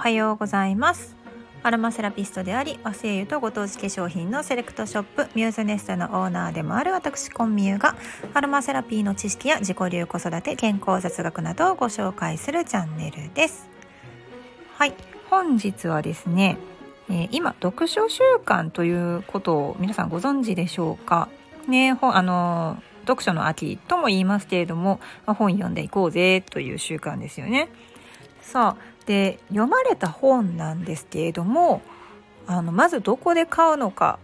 [0.00, 1.14] はようございます。
[1.62, 7.96] アロマセラピストであり和製油とご当地化粧品のセレクトショップミューズネストのオーナーでもある私コンミューが
[8.32, 13.68] アロマセラピーの知識や自己流子育て健康雑学などをご紹介するチャンネルです。
[14.78, 14.94] はい。
[15.28, 16.56] 本日はですね、
[17.10, 21.28] えー、今読書習慣ということを皆さんご存知でしょうか？
[21.68, 27.68] ねあの読書の秋とも言いますけれども本読んでいこうぜという習慣ですよね。
[28.40, 31.82] さあで読まれた本なんですけれども
[32.46, 34.18] あのまずどこで買うのか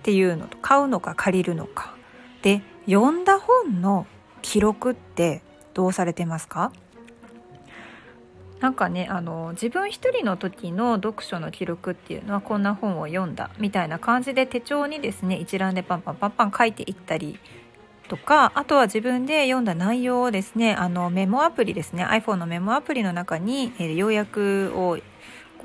[0.00, 1.94] っていうのと買うのか借りるのか
[2.42, 4.06] で読んだ本の
[4.42, 5.42] 記録って
[5.74, 6.72] どうされてますか？
[8.60, 17.38] なんかねあの自分一人の時の読書の記録っていうのはこんな本を読んだみたいな感じで手帳にですね一覧でパンパンパンパン書いていったり
[18.08, 24.98] とかあとは自分で読んだ内容をですねあのメモアプリですね iPhone のメモアプリの中に、えー、要約を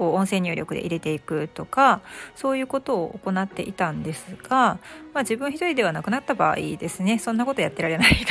[0.02, 2.02] こう音声入力で入れていくとか
[2.36, 4.80] そういうことを行っていたんですが、
[5.14, 8.26] まあ、自分一人ではなくなった場合ですねそんなことやってられない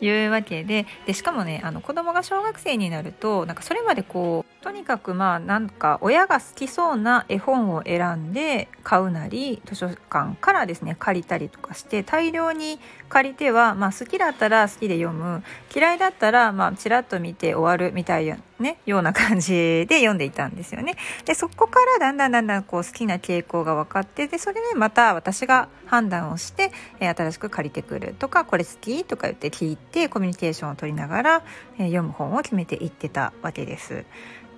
[0.00, 15.42] というわけででしかもねあの子供が小学生になるとなんかそれまでこうとにかくまあなんか親が好きそうな絵本を選んで買うなり図書館からですね借りたりとかして大量に借りては、まあ、好きだったら好きで読む
[15.74, 20.94] 嫌いだったらまあちらっと見て終わるみたいなねような感じで読んでいたんですよね。
[21.24, 31.42] でそこからだんだんだんだんこう好きな傾向が分かってでそれでまた私が判断をして、新しく借りてくるとかこれ好きとか言って聞いてコミュニケーションを取りながら、
[31.76, 34.06] 読む本を決めていってたわけです。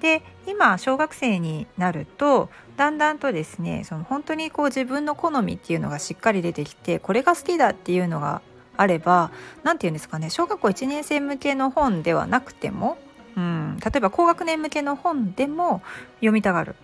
[0.00, 8.42] で今小学生になるとだんだんとですねその本当にこう自分の好みっていうのがしっかり出てきてこれが好きだっていうのが
[8.76, 9.30] あれば
[9.62, 12.98] 何て言うんですかね小学校1年生向けの本ではなくても、
[13.36, 15.82] うん、例えば高学年向けの本でも
[16.16, 16.74] 読みたがる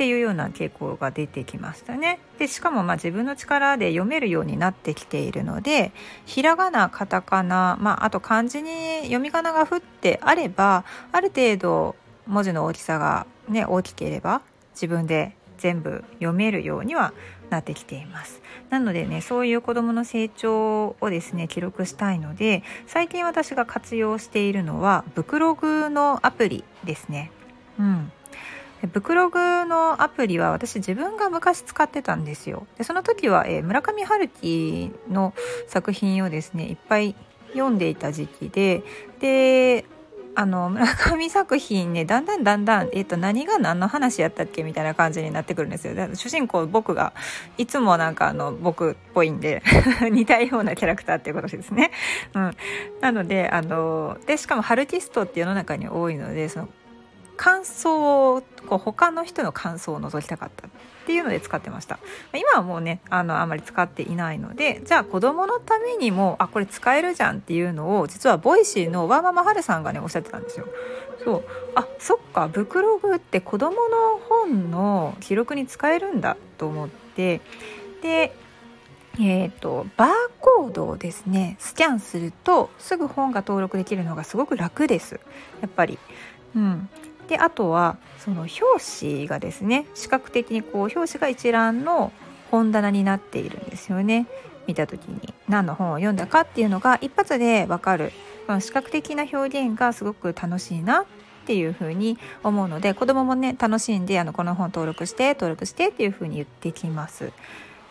[0.00, 2.20] っていうような傾向が出てきましたね。
[2.38, 5.92] でしかもまあ自分の力で読めるようになってきているので
[6.24, 11.96] ひらがなカタカナ、まあ、あと漢字に読み仮名が振ってあればある程度
[12.30, 14.40] 文字の大きさが、ね、大きければ
[14.74, 17.12] 自分で全部読めるようには
[17.50, 18.40] なってきています。
[18.70, 27.30] なのでねそういう子どもの成長をですね記録したいので最近私が活用しているのはブクログのアプリですね。
[27.78, 28.12] うん。
[28.92, 32.66] ブクログのアプリは私自分が昔使ってたんですよ。
[32.78, 35.34] でその時は、えー、村上春樹の
[35.66, 37.14] 作品をですねいっぱい
[37.52, 38.82] 読んでいた時期で
[39.20, 39.84] で
[40.40, 47.12] あの村上作品ねだんだんだんだん、えーと、何が何の話やったっけみたいな感じになってくるんですよ主人公僕が
[47.58, 49.62] いつもなんかあの僕っぽいんで
[50.10, 51.90] 似たようなキャラクターっていうことですね。
[52.32, 52.56] うん、
[53.02, 56.68] なのであのでしかもハルキストって世の中に多いのでその
[57.40, 60.70] 感想をこう他の人の感想を覗きたかったっ
[61.06, 61.98] ていうので使ってました。
[62.34, 70.66] 今はもうねあのあんまり使っていないのでじゃあ子供のためにもあこれ使えるじゃんっていうのを実はボイシーのワーママハルさんがねおっしゃってたんですよ。
[71.24, 71.44] そう。
[71.76, 72.46] あそっか。
[72.48, 77.40] ブクログって子供の本の記録に使えるんだと思って。
[78.02, 78.36] で
[79.18, 85.18] えーと、バーコードをですねスキャンするとすぐ本が登録できるのがすごく楽です。
[85.62, 85.98] やっぱり。
[86.54, 86.88] うん、
[87.30, 88.60] であとはその表
[89.00, 92.12] 紙がですね視覚的にこう表紙が一覧の
[92.50, 94.26] 本棚になっているんですよね。
[94.66, 95.32] 見た時に。
[95.48, 98.10] 何の本を読んだかっていうのが一発でわかる。
[98.48, 101.04] この視覚的な表現がすごく楽しいなっ
[101.46, 107.32] ていうふうに思うので子供もね楽しんであのこの本登録して登録してっていうふうに言ってきます。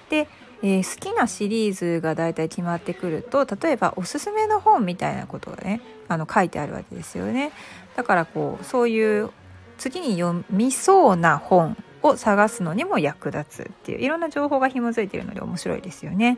[0.09, 0.27] で
[0.61, 7.51] えー、好きなシリーズが大体決まってくると例えばおすすめの本みたいなことがねあの書いてあるわけですよね
[7.95, 9.31] だからこうそういう
[9.77, 16.37] 次に読みそうな本を探すのにも役立つっていういろんな情報が紐づいてるので面白いですよね。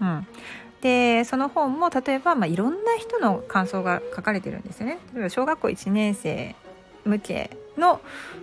[0.00, 0.26] うん、
[0.80, 4.98] でその本も例えば、まあ、いろんな人の感想が書かれてるんですよね。
[5.14, 6.54] 例えば小学校1年生
[7.04, 8.00] 向けの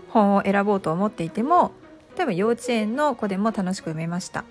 [0.09, 1.71] 本を選ぼうと思っていても
[2.15, 4.43] 例えば幼稚園の子でも楽しく読めました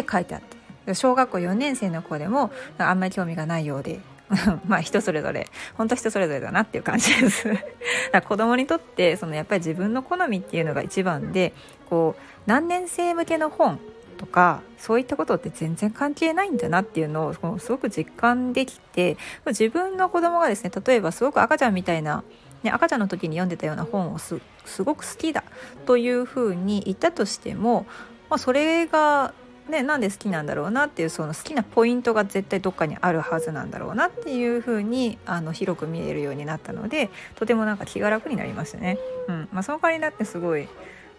[0.00, 0.94] って書いてあって。
[0.94, 4.00] 小学校4年生の子でもあんまり興味がないようで
[4.66, 5.46] まあ人それぞれ
[5.76, 7.48] 本当人それぞれだなっていう感じです。
[8.12, 11.52] だ子供にとってそのやっぱり自分の好みっていうのが一番で
[11.88, 13.78] こう何年生向けの本
[14.18, 22.22] とかそういったことって全然関係ないんだなっていうのをすごく実感できて自分の子供がですね例えばすごく赤ちゃんみたいな、
[22.62, 24.40] ね、赤ちゃんの時に読んでたような本をす
[24.82, 25.44] ごく好きだ
[25.84, 27.86] というふうに言ったとしても、
[28.30, 29.34] まあ、それが
[29.70, 38.98] でなんで好きなんだろうなっていうその好きなポイントが絶対どっかにあるはずなんだろうなっていう風にあに広く見えるようになったのでとてもなんか気が楽になりましたね。
[39.28, 40.68] うんまあ、その代わりになってすごい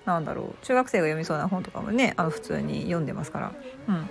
[0.05, 3.51] なんだろう中学生が読みそうな本とかもねあの普通に読んでますから。
[3.87, 4.09] うん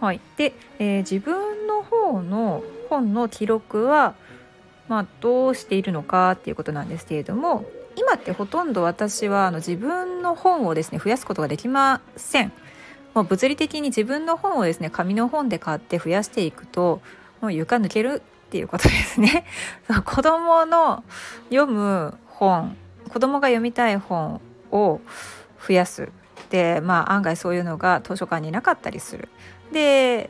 [0.00, 4.14] はい、で、えー、自分の方の本の記録は、
[4.88, 7.64] まあ、どうしているのかっていうことなんですけれども
[7.96, 12.52] 今ってほとんど私はあの自分の本をですね増やすことができません。
[13.16, 17.00] もう物理的に自分の本をですね紙の本で買って増やしていくと
[17.40, 19.46] もう床抜けるっていうことですね。
[20.04, 21.02] 子供の
[21.48, 22.76] 読む本
[23.08, 25.00] 子供が読みたい本を
[25.66, 26.10] 増やす。
[26.50, 29.30] でまあ案外そういうのが図書館になかったりする。
[29.72, 30.28] で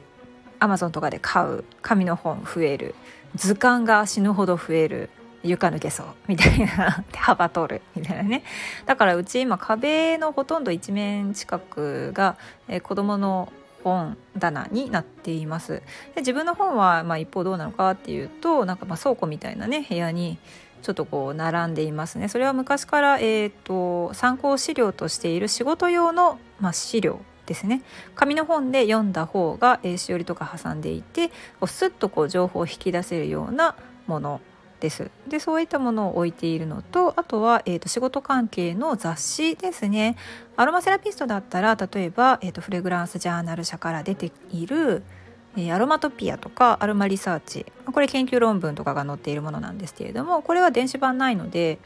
[0.61, 2.95] アマゾンとかで買う紙の本増える。
[3.35, 5.11] 図鑑が死ぬほど増える。
[5.43, 7.05] 床抜けそうみたいな。
[7.15, 8.43] 幅取るみたいなね。
[8.87, 12.37] だからうち今壁のほとんど一面近くが、
[12.69, 13.53] えー、子供の
[13.85, 15.83] 本棚になっています。
[16.15, 20.39] で自分の本はまあ一方どうなのかっていうとなんかまあ倉庫みたいなね部屋に
[20.83, 22.29] ちょっとこう並んでいますね。
[22.29, 27.83] それは昔から、えーと、参考資料としている仕事用の、まあ、資料ですね。
[28.15, 33.75] 紙の本で読んだ方が、えー、しおりとか挟んでいてこうスッとこう情報を引き出せるような
[34.07, 34.41] もの。
[34.87, 35.11] です。
[35.27, 40.17] でそういったものを置いているのとあとは、えーと、仕事関係の雑誌ですね。
[40.57, 45.03] アロマセラピストだったら例えば、えーと、フレグランスジャーナル社から出ている
[45.57, 47.67] えアロマトピアとかアロマリサーチ。
[47.93, 51.79] これ研究論文とかが載っているものなんですけれどもこれは電子版ないので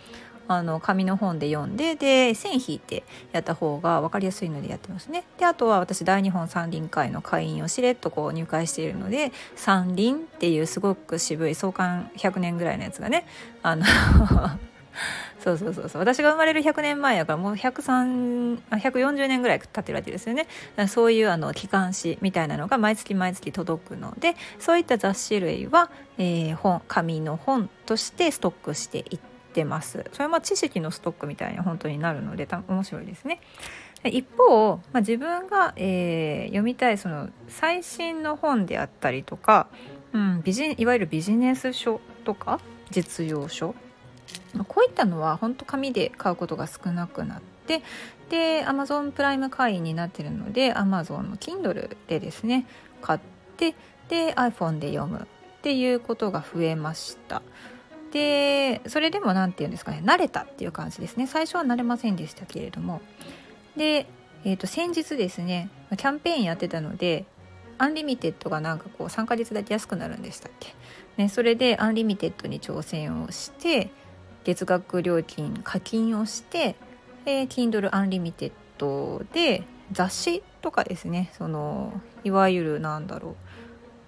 [0.52, 5.24] あの紙の本で読んでで線引いてやった方が分かりやすいのでやってますね。
[5.38, 13.26] であとは私大日本山林会の会員をしれっとこう入会しているので山林っていうすごく渋い創刊100年ぐらいのやつがね
[13.62, 13.84] あの
[15.38, 20.48] そうそうそうそう私が生まれる100年前やからもう103 140年ぐらい経ってるわけですよね
[20.88, 30.04] そういうあの機関誌みたいなのが毎月毎月届くのでそういった雑誌類は、えー、本紙の本としてストックしていっててます。
[30.12, 33.40] それは知識のストックみたいに本当になるので面白いですね。
[34.04, 39.66] 一方、まあ、自分が、えー、読みたいその最新の本であったりとか、
[40.14, 42.60] うん、ビジいわゆるビジネス書とか
[42.90, 43.74] 実用書。
[44.66, 47.82] こういったのは本当紙で買うことが少なくなって
[48.28, 52.66] で Amazon プライム会員になってるので Amazon の Kindle でですね
[53.02, 53.20] 買っ
[53.56, 53.74] て
[54.08, 55.26] で iPhone で読む
[55.60, 57.42] っていうことが増えました。
[58.12, 61.26] でそれでも何て言うんですかね慣れたっていう感じですね。
[61.26, 63.00] 最初は慣れませんでしたけれども。
[63.76, 64.06] で、
[64.44, 67.24] えー、と先日ですねキャンペーンやってたので
[67.78, 70.74] アンリミテッドがなんかこう3ヶ月だけ安くなるんでしたっけ、
[71.16, 73.90] ね、それでアンリミテッドに挑戦をして
[74.44, 76.76] 月額料金課金をして、
[77.24, 81.92] えー、Kindle Unlimited で雑誌とかですねその
[82.24, 83.34] いわゆるなんだろう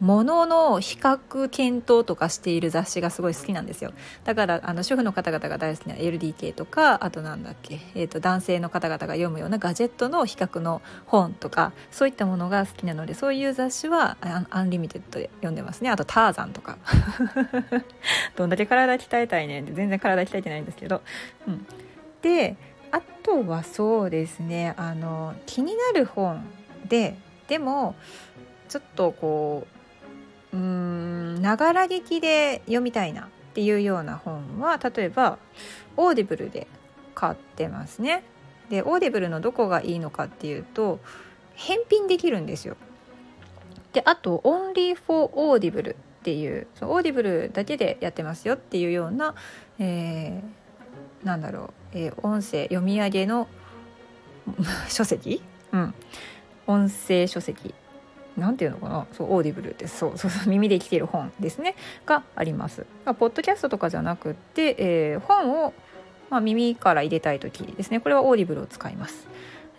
[0.03, 3.93] 物の比較検討とかしている雑誌がすごい好きなんですよ。
[4.25, 14.17] だからあの主婦の方々が大好きな LDK とかあとなんだっけ、えーと、男性の方々が読むようなガジェットの比較の本とかそういったものが好きなのでそういう雑誌は
[14.51, 15.91] アンリミテッドで読んでますね。
[15.91, 16.79] あとターザンとか。
[18.35, 21.01] どんだけ体鍛えたいねん全然体鍛えてないんですけど、
[21.47, 21.65] うん、
[22.23, 22.57] で
[22.91, 26.45] あとはそうですねあの気になる本
[26.89, 27.17] で
[27.47, 27.95] でも
[28.69, 29.82] ちょっとこう
[30.53, 35.39] うーんながら聞きで読みたいなっていうような本は例えば
[35.97, 36.67] オーディブルで
[37.15, 38.25] 買ってますね。
[38.71, 41.01] でオーディブルのどこがいいのかっていうと
[41.55, 42.77] 返品できるんですよ。
[43.93, 49.35] であと Only for Audible っていうオーディブルだけでやってますよっていうような、
[49.79, 53.49] えー、なんだろう、えー、音声読み上げの
[54.89, 55.95] 書籍、うん、
[56.67, 57.75] 音声書籍
[58.37, 59.07] 何ていうのかな？
[59.13, 59.99] そうオーディブルです。
[59.99, 61.75] そうそうそう 耳で聞ける本ですね。
[62.07, 62.87] があります。
[63.05, 65.73] まあ、ポッドキャストとかじゃなくて、えー、本を、
[66.31, 68.01] まあ、耳から入れたい時ですね。
[68.01, 69.27] これはオーディブルを使います。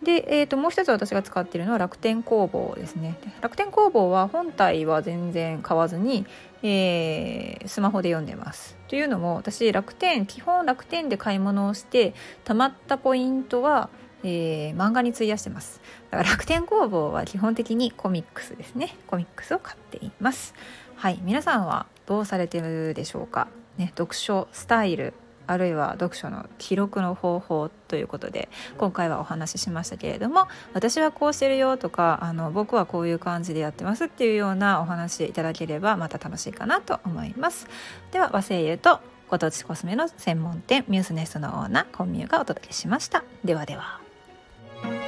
[0.04, 3.16] で、えー、ともう一つ私が使っているのは楽天工房ですね。
[3.42, 6.26] 楽天工房は本体は全然買わずに、
[6.62, 8.76] えー、スマホで読んでます。
[8.90, 13.90] というのも私楽天基本楽天で買い物をしてたまったポイントは
[14.24, 15.82] えー、漫画に費やしてます。
[16.12, 18.96] だから楽天工房は基本的にコミックスですね。
[19.08, 20.54] コミックスを買っています。
[20.96, 21.20] はい。
[21.24, 23.48] 皆さんはどうされてるでしょうか？
[23.78, 25.14] ね読書スタイル
[25.46, 37.68] あるいは読書の記録の方法ということで今回はお話ししましたけれども私はこうしてるよとかあの僕はこういう感じでやってますっていうようなお話いただければまた楽しいかなと思います。
[38.12, 43.24] では和製油とご当地コスメの専門店ミュースネストのオーナーコンミューがお届けしました。
[43.44, 44.03] ではでは。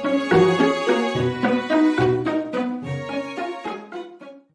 [0.06, 0.45] Thank you.